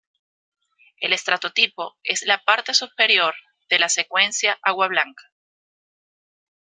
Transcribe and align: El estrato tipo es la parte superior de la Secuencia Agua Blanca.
El 0.99 1.13
estrato 1.13 1.51
tipo 1.51 1.95
es 2.01 2.23
la 2.23 2.39
parte 2.43 2.73
superior 2.73 3.35
de 3.69 3.77
la 3.77 3.87
Secuencia 3.87 4.57
Agua 4.63 4.87
Blanca. 4.87 5.25